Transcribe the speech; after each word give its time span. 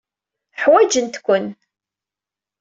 Ḥwajent-ken. 0.61 1.45